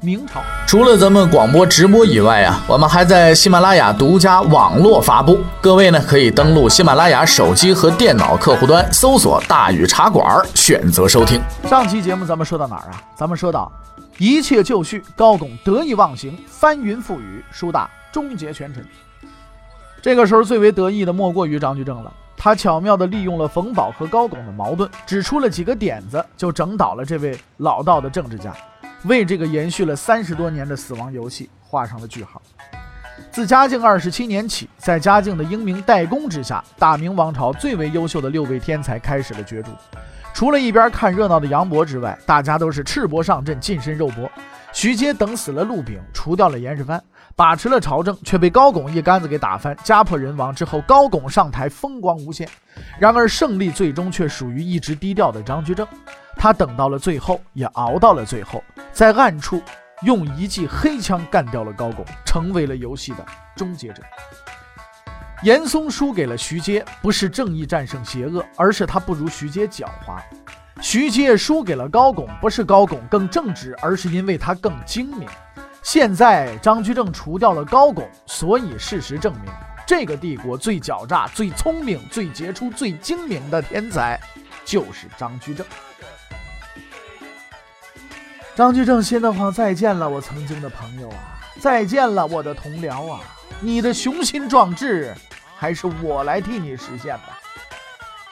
[0.00, 5.38] 明朝除了咱们广播直播以外啊，我们还在喜马拉雅独家网络发布。
[5.60, 11.40] 各位呢可以登录喜马拉雅手机和电脑客户端，搜索“大禹茶馆”，选择收听。
[11.68, 13.02] 上期节目咱们说到哪儿啊？
[13.16, 13.70] 咱们说到
[14.16, 18.86] 一切就绪，高拱得意忘形，翻云覆雨，书大终结权臣。
[20.00, 22.12] 这个时候最为得意的莫过于张居正了。
[22.36, 28.50] 他巧妙地利用了冯保和高拱的矛盾，指出了几个点子，就整倒了这位老道的政治家。
[29.04, 32.40] 为这个延续了三十多年的死亡游戏画上了句号。
[33.30, 39.70] 自嘉靖二十七年起，在嘉靖的英明代工之下，大明王朝最为优秀的六位天才开始了角逐。
[40.32, 44.30] 除了一边看热闹的杨博之外，大家都是赤膊上阵，近身肉搏。
[44.72, 47.00] 徐阶等死了陆炳，除掉了严世蕃，
[47.34, 52.48] 把持了朝政，却被高拱一竿子给打翻，家破人亡之后，高拱上台，风光无限。
[52.98, 55.86] 然而胜利最终却属于一直低调的张居正。
[56.36, 59.60] 他等到了最后，也熬到了最后，在暗处
[60.02, 64.02] 用一记黑枪干掉了高拱，成为了游戏的终结者。
[65.42, 70.20] 严嵩输给了徐阶，不是正义战胜邪恶，而是他不如徐阶狡猾。
[70.82, 75.26] 徐阶输给了高拱，不是高拱更正直，而是因为他更精明。
[75.82, 79.50] 现在张居正除掉了高拱，所以事实证明，
[79.86, 84.20] 这个帝国最狡诈、最聪明、最杰出、最精明的天才，
[84.64, 85.66] 就是张居正。
[88.54, 91.39] 张居正心的慌，再见了，我曾经的朋友啊！
[91.60, 93.20] 再见了，我的同僚啊！
[93.60, 95.14] 你的雄心壮志，
[95.54, 97.38] 还是我来替你实现吧。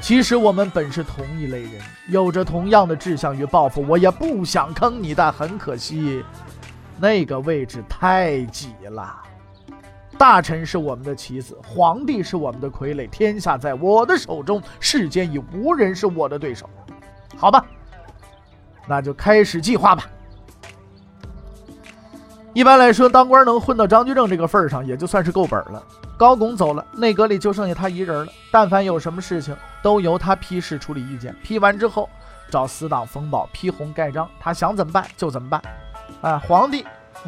[0.01, 1.73] 其实我们本是同一类人，
[2.09, 3.85] 有着同样的志向与抱负。
[3.87, 6.25] 我也不想坑你，但很可惜，
[6.99, 9.15] 那个位置太挤了。
[10.17, 16.69] 大臣是我们的棋子，皇帝是我们的傀儡，天下在我的手中，世间已无人是我的对手。
[17.37, 17.63] 好吧，
[18.87, 20.09] 那就开始计划吧。
[22.59, 25.81] 一般来说，当官能混到张居正这个份儿上，也就算是够本了。
[26.17, 28.33] 高拱走了，内阁里就剩下他一人了。
[28.51, 31.33] 但凡有什么事情，都由他批示处理意见。
[31.41, 32.11] 批完之后，
[32.51, 35.63] 找死党冯保批红盖章，他想怎么办就怎么办。
[36.21, 36.85] 啊，皇帝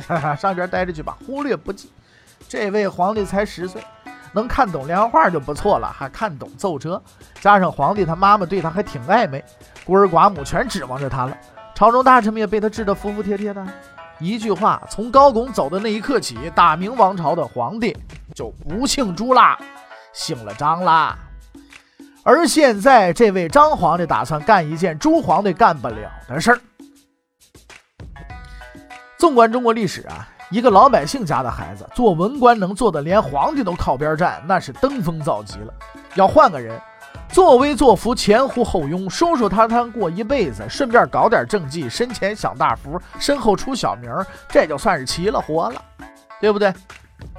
[0.09, 1.93] 哈哈 上边待着去吧，忽略不计。
[2.49, 3.81] 这位皇帝才十岁，
[4.33, 7.01] 能看懂连环画就不错了，还看懂奏折。
[7.41, 9.45] 加上皇帝他妈妈对他还挺暧昧，
[9.85, 11.39] 孤儿寡母全指望着他了。
[11.73, 13.65] 朝中大臣们也被他治得服服帖帖的。
[14.21, 17.97] 一句话，从高拱走的那一刻起，大明王朝的皇帝
[18.35, 19.59] 就不姓朱啦，
[20.13, 21.19] 姓了张啦。
[22.23, 26.61] 而现在，这位张皇帝打算干一件朱皇帝干不了的事儿。
[29.17, 35.73] 纵观中国历史啊，一个老百姓家的孩子做文官，能做的连皇帝都靠边站，那是登峰造极了。
[36.15, 36.79] 要换个人。
[37.33, 44.11] 作威作福，前呼后拥，舒舒坦坦过一辈子，顺便搞点政绩，身前享大福，身后出小名，
[44.49, 45.81] 这就算是齐了活了，
[46.41, 46.73] 对不对？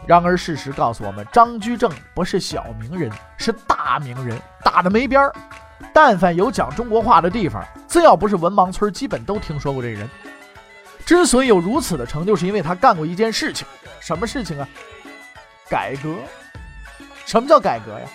[0.07, 5.33] 然而事实告诉我们，张居正不是小名人，是大名人，大的没边儿。
[5.93, 10.09] 但凡有讲中国话的地方，只要不是文盲村，基本都听说过这人。
[11.05, 13.67] 之所以有如此的成就，是因为他干过一件事情。
[13.99, 14.67] 什么事情啊？
[15.69, 16.15] 改革。
[17.25, 18.07] 什么叫改革呀？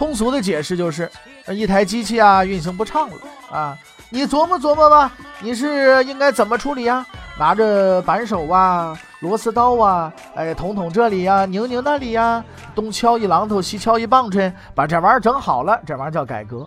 [0.00, 1.10] 通俗的解释就是，
[1.48, 3.16] 一台机器啊运行不畅了
[3.52, 3.76] 啊，
[4.08, 7.04] 你琢磨琢磨吧，你是应该怎么处理呀？
[7.38, 12.42] 拿着扳手啊、螺丝刀啊，哎，捅捅这里呀，拧拧那里呀，
[12.74, 16.66] 东敲一榔头，西敲一棒槌，把这玩意儿整好了，这玩意儿叫改革。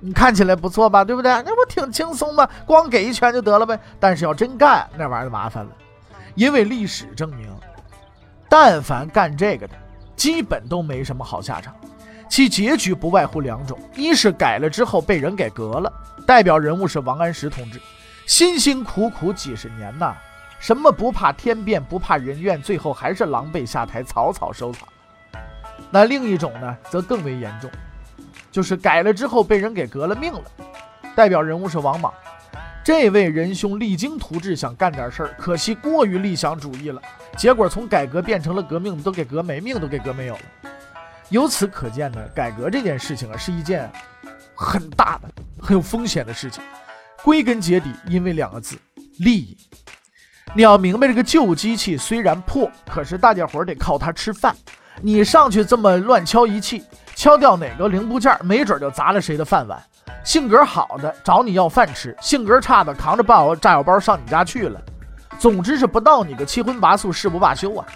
[0.00, 1.04] 你看起来不错吧？
[1.04, 1.30] 对不对？
[1.44, 2.48] 那不挺轻松吗？
[2.66, 3.78] 光给一拳就得了呗。
[4.00, 5.70] 但是要真干，那玩意儿就麻烦了，
[6.34, 7.48] 因为历史证明，
[8.48, 9.74] 但凡干这个的，
[10.16, 11.72] 基本都没什么好下场。
[12.28, 15.92] 其结局不外乎两种：一是改了之后被人给革了，
[16.26, 17.80] 代表人物是王安石同志，
[18.26, 20.14] 辛辛苦苦几十年呐，
[20.58, 24.86] 什么不怕天变不怕人怨，最后还是狼狈下台，草草收场。
[25.90, 27.70] 那另一种呢，则更为严重，
[28.50, 30.42] 就是改了之后被人给革了命了，
[31.14, 32.12] 代表人物是王莽，
[32.84, 37.00] 这位仁兄励精图治，想干点事儿，可惜过于理想主义了，
[37.36, 40.40] 结果从改革变成了革命，都给革没，命都给革没有了。
[41.30, 43.90] 由此可见呢，改革这件事情啊，是一件
[44.54, 45.28] 很大的、
[45.60, 46.62] 很有风险的事情。
[47.22, 48.76] 归根结底，因为两个字：
[49.18, 49.56] 利益。
[50.54, 54.54] 你要明白，这个旧机器虽然破，可是大家伙得靠它吃饭。
[55.02, 56.84] 你上去这么乱敲一气，
[57.14, 59.82] 敲掉哪个零部件，没准就砸了谁的饭碗。
[60.24, 64.80] 性格好的找你要饭吃，性格差的扛着炸药炸药包上你家去了。
[65.38, 67.86] 总之是不到你个七荤八素誓不罢休啊！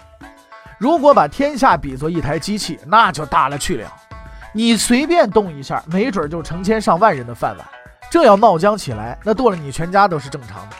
[0.81, 3.93] 如果把天下比作一台机器，那就大了去了。
[4.55, 7.67] 你随便动一下，没准就成千上万人的饭碗。
[8.11, 10.77] 这要闹僵起来，那剁了你全家都是正常的。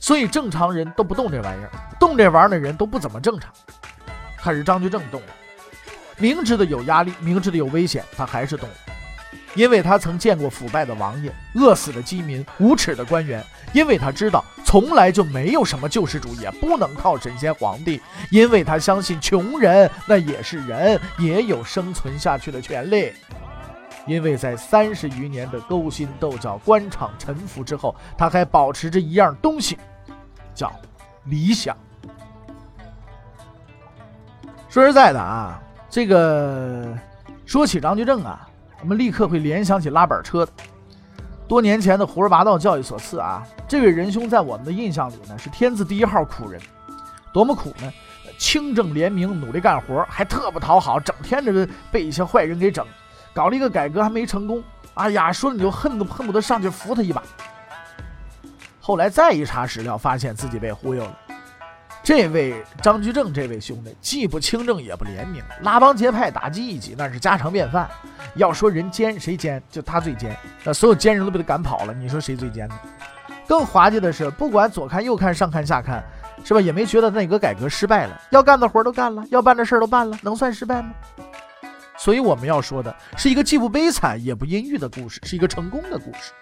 [0.00, 1.70] 所以正常人都不动这玩意儿，
[2.00, 3.52] 动这玩意儿的人都不怎么正常。
[4.42, 5.28] 可是张居正动了，
[6.16, 8.74] 明知道有压力，明知道有危险，他还是动了。
[9.54, 13.42] 因为他曾见过腐败的王爷、饿死的饥民、无耻的官员；
[13.74, 18.00] 因为他知道从来就没有什么救世主，也不能靠神仙皇帝；
[18.30, 23.12] 因为他相信穷人那也是人，也有生存下去的权利。
[24.06, 29.78] 因为在三十余年的勾心斗角、官场沉浮之后，他还保持着一样东西，
[30.54, 30.72] 叫
[31.24, 31.76] 理想。
[34.68, 35.60] 说实在的啊，
[35.90, 36.98] 这个
[37.44, 38.48] 说起张居正啊。
[38.82, 40.52] 我们立刻会联想起拉板车的。
[41.46, 46.60] 多年前的胡说八道教育所赐啊，这位仁兄在我们的印象里呢是天字第一号苦人，
[47.32, 47.92] 多么苦呢？
[48.38, 52.84] 清正廉明，努力干活，还特不讨好，整天这被一些坏人给整，
[53.32, 54.60] 搞了一个改革还没成功。
[54.94, 57.22] 哎呀，说你就恨都恨不得上去扶他一把。
[58.80, 61.18] 后来再一查史料，发现自己被忽悠了。
[62.04, 67.88] 这位张居正，这位兄弟既不清正也不廉明，拉帮结派打击异己那是家常便饭。
[68.34, 70.36] 要说人奸谁奸，就他最奸。
[70.64, 72.74] 那所有奸人都被他赶跑了，你说谁最奸呢？
[73.46, 76.02] 更滑稽的是，不管左看右看上看下看，
[76.42, 76.60] 是吧？
[76.60, 80.90] 也没觉得内阁改革失败了，要干的活都干了，要办的事都办了，能算失败吗？
[81.96, 86.32] 所以我们要说的是一个既不悲惨也不阴郁的故事，是一个成功的故事。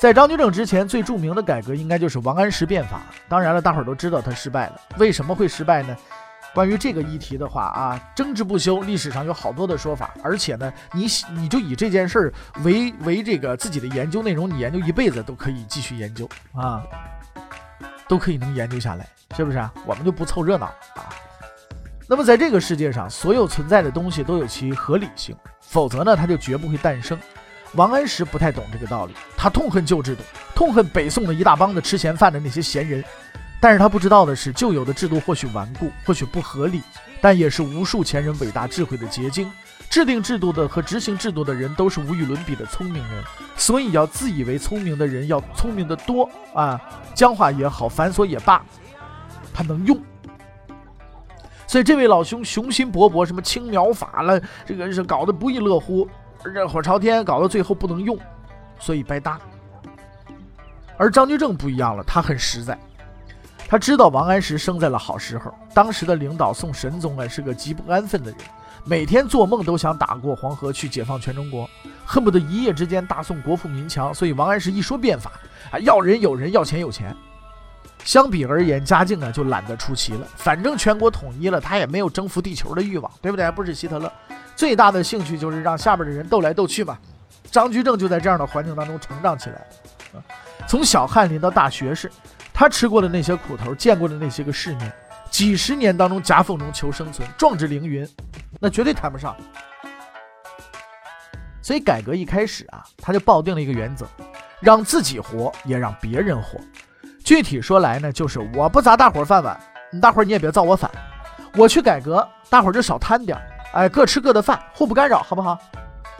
[0.00, 3.02] 在张居正之前，最著名的改革应该就是王安石变法。
[3.28, 4.80] 当然了，大伙儿都知道他失败了。
[4.96, 5.94] 为什么会失败呢？
[6.54, 10.14] 关于这个议题的话啊，争执不休，历史上有好多的说法。
[10.22, 12.32] 而且呢，你你就以这件事儿
[12.64, 16.82] 为为这个自己的研究内容，你研究一辈子都可以继续研究啊，
[18.08, 19.06] 都可以能研究下来，
[19.36, 19.70] 是不是啊？
[19.84, 20.64] 我们就不凑热闹
[20.96, 21.12] 啊。
[22.08, 27.18] 那么在这个世界上，所有存在的东西都有其合理性，否则呢，它就绝不会诞生。
[27.74, 30.22] 王安石不太懂这个道理，他痛恨旧制度，
[30.54, 33.04] 痛恨北宋的一大帮子吃闲饭的那些闲人。
[33.60, 36.82] 但是他不知道的是，旧有的制度或许顽固，或许不合理，
[37.20, 39.50] 但也是无数前人伟大智慧的结晶。
[39.90, 43.24] 制定制度的和执行制度的人都是无与伦比的聪明人，
[43.56, 46.80] 所以要自以为聪明的人要聪明的多啊！
[47.12, 48.64] 僵化也好，繁琐也罢，
[49.52, 50.00] 他能用。
[51.66, 56.08] 所以这位老兄雄心勃勃，什么青苗法了，这个是搞得不亦乐乎。
[56.44, 58.18] 热火朝天，搞到最后不能用，
[58.78, 59.38] 所以白搭。
[60.96, 62.78] 而张居正不一样了，他很实在，
[63.68, 65.52] 他知道王安石生在了好时候。
[65.74, 68.40] 当时的领导宋神宗啊，是个极不安分的人，
[68.84, 71.68] 每天做梦都想打过黄河去解放全中国，
[72.04, 74.12] 恨不得一夜之间大宋国富民强。
[74.12, 75.32] 所以王安石一说变法
[75.70, 77.14] 啊，要人有人，要钱有钱。
[78.04, 83.50] 相比而言，嘉靖呢就懒得出奇了，反正全国统一了，他也没有征服地球的欲望，对不对？
[83.52, 84.10] 不是希特勒。
[84.56, 86.98] 最大的兴趣就是让下边的人斗来斗去嘛。
[87.50, 89.66] 张居正就在这样的环境当中成长起来，
[90.66, 92.10] 从小翰林到大学士，
[92.52, 94.92] 他吃过的那些苦头，见过的那些个世面，
[95.30, 98.08] 几十年当中夹缝中求生存，壮志凌云，
[98.58, 99.36] 那绝对谈不上。
[101.62, 104.06] 所以改革一开始啊，他就抱定了一个原则，
[104.60, 106.58] 让自己活，也让别人活。
[107.30, 109.56] 具体说来呢，就是我不砸大伙儿饭碗，
[110.02, 110.90] 大伙儿你也别造我反。
[111.54, 113.46] 我去改革，大伙儿就少贪点儿。
[113.72, 115.56] 哎，各吃各的饭，互不干扰，好不好？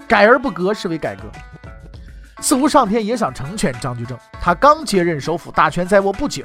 [0.06, 1.22] 改而不革是为改革。
[2.40, 6.44] 似乎上天也想成全张居正，他刚接任首辅，大权在握不久，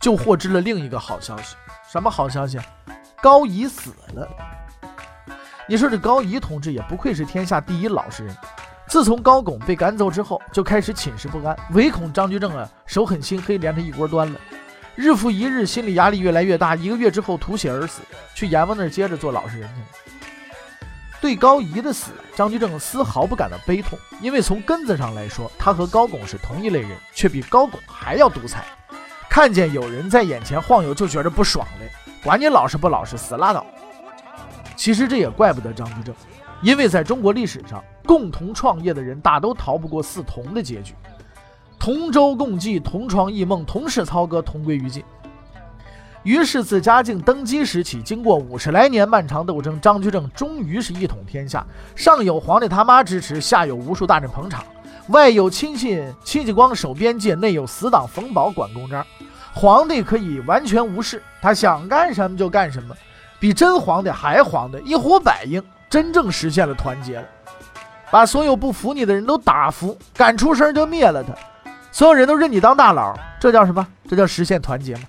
[0.00, 1.54] 就获知了另一个好消息。
[1.88, 2.58] 什么好消息？
[3.22, 4.28] 高仪死了。
[5.68, 8.36] 你说这高仪同志也不愧是天下第一老实人。
[8.94, 14.38] 自从高拱被赶走之后，就开始寝食不安，唯恐张居正啊手狠心黑，连他一锅端了。
[14.94, 18.02] 日复一日，心理压力越来越大，一个月之后吐血而死，
[18.36, 20.86] 去阎王那儿接着做老实人去了。
[21.20, 28.64] 对高仪的死，张居正丝毫不感到悲痛，因为从根子上来说，他和高拱是同一类人，却比高拱还要独裁。
[29.28, 31.90] 看见有人在眼前晃悠，就觉着不爽嘞，
[32.22, 33.66] 管你老实不老实，死拉倒。
[34.76, 36.14] 其实这也怪不得张居正，
[36.64, 40.94] 因为在中国历史上，共同创业的人大都逃不过四同的结局：
[41.78, 45.04] 同舟共济，同床异梦，同室操戈，同归于尽。
[46.22, 51.66] 于是自嘉靖登基时起，经过五十来年漫长斗争，张居正终于是一统天下。
[51.94, 54.64] 上有皇帝他妈支持，下有无数大臣捧场，
[55.08, 59.06] 外有亲信戚继光守边界，内有死党冯保管公章。
[59.52, 62.96] 皇帝可以完全无视，他想干什么就干什么，
[63.38, 65.62] 比真皇帝还皇帝，一呼百应，
[65.94, 67.24] 真正实现了团结了，
[68.10, 71.32] 把所有不服你的人都打服，敢出声就灭了他，
[71.92, 73.86] 所有人都认你当大佬，这叫什么？
[74.08, 75.02] 这叫实现团结吗？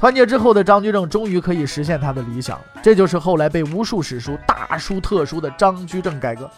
[0.00, 6.50] 团结之后的张居正终于可以实现他的理想，这就是后来被无数史书大书特书的张居正改革。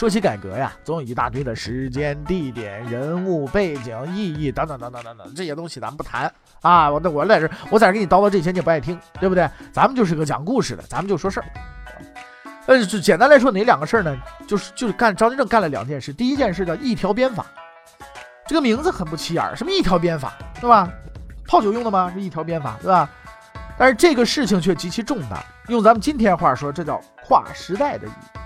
[0.00, 6.90] 说起改革呀，总有一大堆的时间、地点、人物、背景、意义等等等等等等这些东西，咱们不谈啊。
[6.90, 9.46] 我我在这，我在这给你叨叨这些，你不爱听，对不对？
[9.74, 11.46] 咱们就是个讲故事的，咱们就说事儿。
[12.64, 14.16] 呃，就简单来说，哪两个事儿呢？
[14.48, 16.14] 就是就是干张居正干了两件事。
[16.14, 17.44] 第一件事叫一条鞭法，
[18.46, 20.88] 这个名字很不起眼，什么一条鞭法，对吧？
[21.46, 22.10] 泡酒用的吗？
[22.14, 23.06] 是一条鞭法，对吧？
[23.76, 28.39] 但是这个事情却极其重大，用咱们今天话说，这叫跨时代的意义。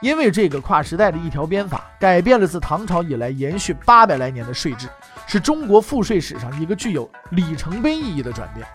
[0.00, 4.88] 因为这个跨时代的一条鞭法，改变了自唐朝以来延续八百来年的税制，
[5.26, 8.66] 是中国赋税史上一个具有里程碑意义的转变。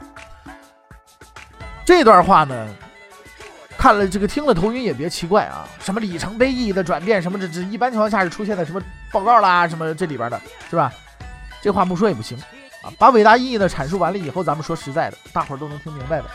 [1.85, 2.67] 这段话呢，
[3.77, 10.91] 看了这个听了头晕也别奇怪啊，什么里程碑意义的转变，什么这这一般情况下是出现在什么报告啦，什么这里边的，是吧？
[11.61, 12.35] 这话不说也不行
[12.81, 12.89] 啊！
[12.97, 16.25] 把伟大意义呢阐述完了以后，咱们说实在的，大伙儿都能听明白的。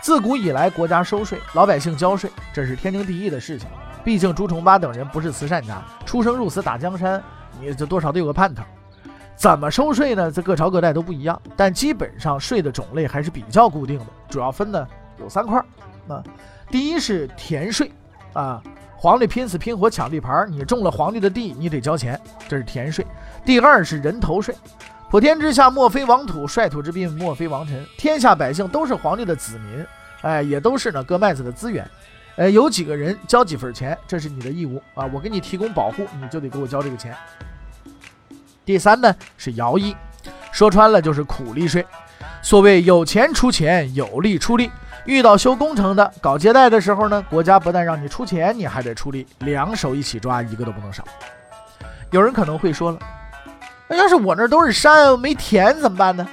[0.00, 3.68] 自古以来，国家收税，老百姓交税，这是天经地义的事情。
[4.04, 7.22] 毕竟朱重八等人不是慈善家，出生入死打江山，
[7.60, 8.62] 你这多少得有个盼头。
[9.36, 10.32] 怎么收税呢？
[10.32, 14.86] 这各朝各代都不一样，但基本上税的种类还是比较固定的，主要分呢
[15.20, 15.62] 有三块。
[16.08, 16.22] 啊，
[16.70, 17.92] 第一是田税，
[18.32, 18.60] 啊，
[18.96, 23.06] 皇帝拼死拼活抢地盘，你种了皇帝的地，你得交钱，这是田税。
[23.44, 24.56] 第二是人头税，
[25.08, 29.86] 普天之下莫非王土，率土之滨莫非王臣，天下百姓都是皇帝的子民，
[30.22, 31.88] 哎，也都是呢割麦子的资源。
[32.38, 35.04] 呃，有几个人交几份钱，这是你的义务啊！
[35.12, 37.12] 我给你提供保护，你就得给我交这个钱。
[38.64, 39.96] 第三呢是徭役，
[40.52, 41.84] 说穿了就是苦力税。
[42.40, 44.70] 所谓有钱出钱，有力出力。
[45.04, 51.02] 遇到修工程的、搞接待的时候呢，国家不但让你出钱，你还得出力，两手一起抓，一个都不能少。
[52.12, 52.98] 有人可能会说了，
[53.88, 56.24] 那要是我那都是山没田怎么办呢？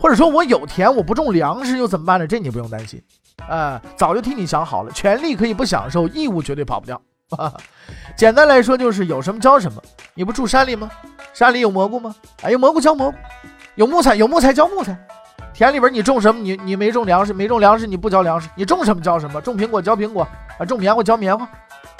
[0.00, 2.26] 或者说我有田我不种粮食又怎么办呢？
[2.26, 3.00] 这你不用担心。
[3.48, 7.00] 啊，早就替你想好了，权利可以不享受，义务绝对跑不掉。
[8.16, 9.82] 简单来说就是有什么交什么。
[10.14, 10.90] 你不住山里吗？
[11.32, 12.14] 山里有蘑菇吗？
[12.42, 13.16] 哎，有蘑菇交蘑菇，
[13.74, 14.96] 有木材有木材交木材。
[15.54, 16.40] 田里边你种什么？
[16.40, 18.48] 你你没种粮食，没种粮食你不交粮食。
[18.54, 19.40] 你种什么交什么？
[19.40, 20.26] 种苹果交苹果
[20.58, 21.48] 啊，种棉花交棉花，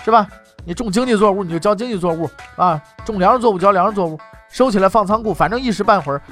[0.04, 0.26] 是吧？
[0.64, 4.18] 你种经济作物你就交经济作物啊，种粮食作物交粮食作物，
[4.49, 6.22] 收起来放仓库，反正一时半会儿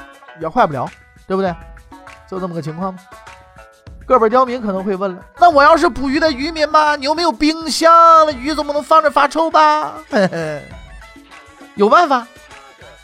[0.40, 0.86] 也坏不了，
[1.26, 1.54] 对不对？
[2.28, 2.94] 就这么个情况？
[4.14, 7.92] 个本刁民可能会问了，那我要是捕鱼的渔民吧，你又没有冰箱？
[8.26, 9.94] 那鱼总不能放着发臭吧？
[11.76, 12.26] 有办法，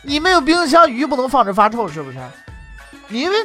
[0.01, 2.17] 你没有冰箱，鱼不能放着发臭，是不是？
[3.07, 3.35] 你们，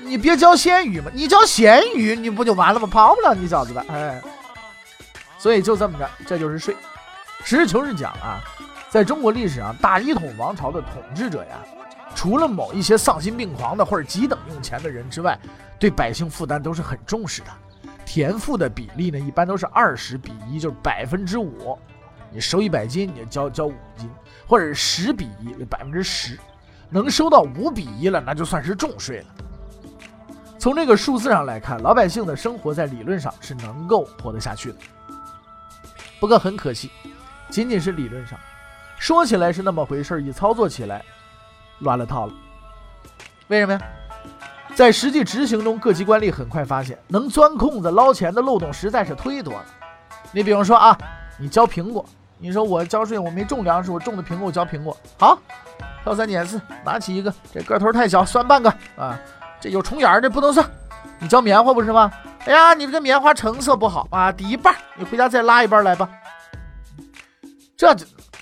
[0.00, 2.88] 你别交鲜鱼嘛，你交咸鱼，你不就完了吗？
[2.90, 4.20] 跑不了你小子的，哎。
[5.38, 6.74] 所以就这么着，这就是税。
[7.44, 8.40] 实事求是讲啊，
[8.90, 11.58] 在中国历史上，大一统王朝的统治者呀。
[12.16, 15.38] 除了某一些丧心病狂的或者急等用钱的人之外，
[15.78, 17.48] 对百姓负担都是很重视的。
[18.06, 21.78] 田赋的比例呢，一般都是二十比一，就是百分之五。
[22.30, 24.10] 你收一百斤，你就交交五斤，
[24.46, 26.38] 或者是十比一，百分之十。
[26.90, 29.26] 能收到五比一了，那就算是重税了。
[30.58, 34.78] 从这个数字上来看，老百姓的生活在理论上是能够活得下去的。
[36.20, 36.90] 不过很可惜，
[37.50, 38.38] 仅仅是理论上，
[38.98, 41.04] 说起来是那么回事儿，一操作起来。
[41.80, 42.32] 乱了套了，
[43.48, 43.80] 为什么呀？
[44.74, 49.64] 在实际执行中，各级官吏很快发现，能钻空子捞钱的漏洞实在是忒多了。
[50.32, 50.98] 你比方说啊，
[51.38, 52.04] 你交苹果，
[52.38, 54.96] 你说我交税，我没种粮食，我种的苹果，我交苹果。
[55.16, 55.38] 好，
[56.02, 59.18] 挑三拣四，拿起一个，这个头太小，算半个啊。
[59.60, 60.68] 这有虫眼儿的不能算。
[61.20, 62.10] 你交棉花不是吗？
[62.44, 66.10] 哎呀，你这个棉花成色不好啊，抵一半，你回家再拉一半来吧。
[67.76, 67.94] 这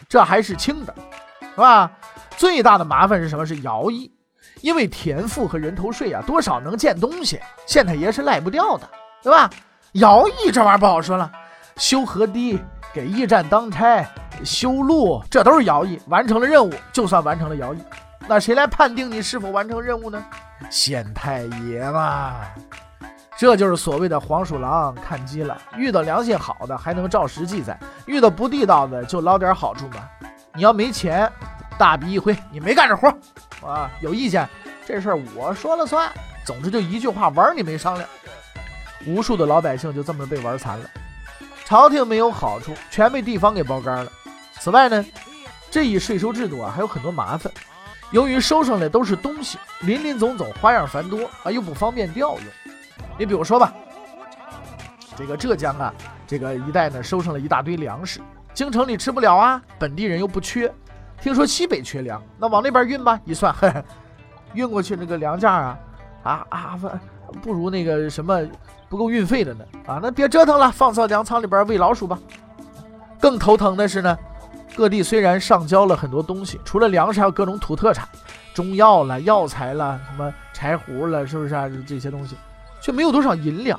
[0.09, 0.95] 这还是轻的，
[1.41, 1.91] 是吧？
[2.39, 3.45] 最大的麻烦是什么？
[3.45, 4.11] 是徭役，
[4.63, 8.89] 因为田赋和人头税啊，多少能见东西，县太爷是赖不掉的，
[9.23, 9.51] 对吧？
[9.95, 11.31] 徭役这玩意儿不好说了，
[11.77, 12.59] 修河堤、
[12.95, 14.09] 给驿站当差、
[14.43, 16.01] 修路，这都是徭役。
[16.07, 17.79] 完成了任务，就算完成了徭役。
[18.27, 20.25] 那谁来判定你是否完成任务呢？
[20.71, 22.37] 县太爷嘛。
[23.37, 27.77] 这就是所谓的黄鼠狼看鸡了，遇到良心好的还能照实记载，
[28.07, 30.09] 遇到不地道的就捞点好处嘛。
[30.55, 31.31] 你要没钱。
[31.79, 33.13] 大笔一挥，你没干这活
[33.67, 33.91] 啊？
[34.01, 34.49] 有意见？
[34.87, 36.11] 这事儿我说了算。
[36.45, 38.09] 总之就一句话，玩你没商量。
[39.07, 40.91] 无数的老百姓就这么被玩残了，
[41.65, 44.11] 朝廷没有好处，全被地方给包干了。
[44.61, 45.05] 此外呢，
[45.71, 47.53] 这一税收制度啊还有很多麻烦，
[48.11, 52.45] 由于收上来都是东西，林林总总，花样繁多啊，又不方便调用。
[53.19, 53.73] 你比如说吧，
[55.17, 55.95] 这个浙江啊，
[56.27, 58.21] 这个一带呢收上了一大堆粮食，
[58.55, 60.73] 京城里吃不了啊，本地人又不缺。
[61.23, 63.19] 听说西北缺粮，那往那边运吧。
[63.25, 63.73] 一算，嘿，
[64.55, 65.79] 运过去那个粮价啊，
[66.25, 66.79] 啊啊
[67.41, 68.41] 不如那个什么
[68.89, 72.19] 不够运费的呢啊，那别折腾了，放到粮仓里边喂老鼠吧。
[73.21, 74.19] 更头疼的是呢，
[74.75, 78.09] 各地虽然上交了很多东西，除了粮食，还有各种土特产，
[78.53, 81.71] 中药了、药材了、什么柴胡了，是不是啊？
[81.87, 82.37] 这些东西，
[82.81, 83.79] 却没有多少银两。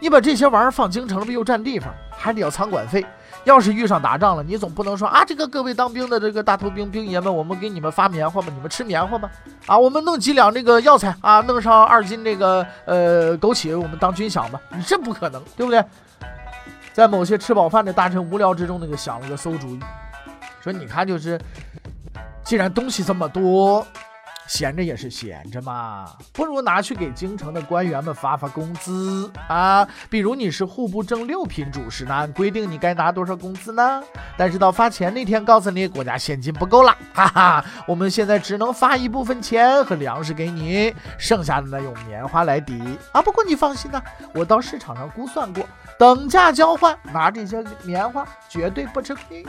[0.00, 3.04] 你把这些玩意儿放京城了，又占地方，还得要仓管费。
[3.44, 9.30] 要是遇上打仗了，你总不能说啊，这个各位当兵的这个大头兵兵爷们，我们给你们发棉花吧，你们吃棉花吧。
[9.66, 14.58] 啊，我们弄几两这个药材啊，弄上二斤这个呃枸杞，我们当军饷吧。
[14.74, 15.84] 你这不可能，对不对？
[16.94, 19.80] 在某些吃饱饭的大臣无聊之中，那个想了个馊主意，
[20.62, 21.38] 说你看就是，
[22.44, 23.86] 既然东西这么多。
[24.46, 29.86] 闲着也是闲着嘛，不如拿去给京城的官员们发发工资啊。
[30.10, 34.02] 比如你是户部正六品主事，那按规定你该拿多少工资呢？
[34.36, 42.80] 但是到发钱那天，告诉你国家现金不够了， 哈哈，我们现在只能发一部分钱和粮食给你，剩下的呢用棉花来抵
[43.12, 43.22] 啊。
[43.22, 44.02] 不过你放心呐，
[44.34, 45.66] 我到市场上估算过，
[45.98, 49.44] 等价交换，拿这些棉花绝对不吃亏。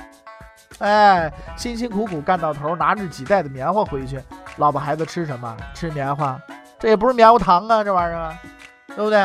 [0.80, 4.22] 哎，辛辛苦苦干到头，拿着几袋的棉花回去。
[4.58, 5.56] 老婆孩子吃什么？
[5.74, 6.40] 吃棉花，
[6.80, 8.34] 这也不是棉花糖啊，这玩意儿，
[8.88, 9.20] 对不对？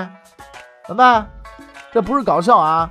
[0.87, 1.27] 怎么办？
[1.93, 2.89] 这不是搞笑啊！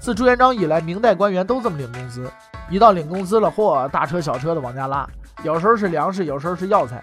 [0.00, 2.28] 自朱元璋以来，明代官员都这么领工资。
[2.68, 5.06] 一到领工资了，嚯，大车小车的往家拉，
[5.44, 7.02] 有时候是粮食，有时候是药材，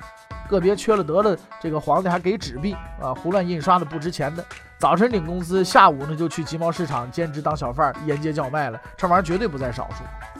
[0.49, 4.43] 个别缺了德的，这个皇帝还给纸币啊，胡乱印刷的不值钱的。
[4.77, 10.36] 早晨领工资，下午呢就去集贸市场兼职当小贩，沿街叫卖了，这玩意儿绝对不在少数。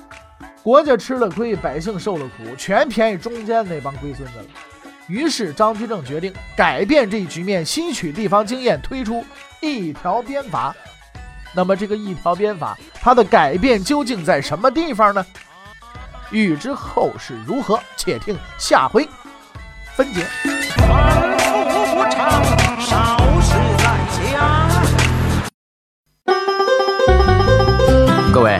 [0.68, 4.46] 国家吃了亏，百姓受了苦，全便宜中间那帮龟孙子了。
[5.08, 9.24] 于是张居正决定改变这一局面，吸取地方经验，推出
[9.62, 10.76] 一条鞭法。
[11.56, 15.26] 那么这个一条鞭法，它的改变究竟在什么地方呢？
[16.32, 19.08] 欲知后事如何，且听下回
[19.96, 20.26] 分解。
[28.34, 28.60] 各位。